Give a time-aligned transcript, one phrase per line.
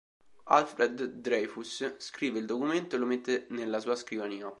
[0.45, 4.49] Alfred Dreyfus, scrive il documento e lo mette nella sua scrivania.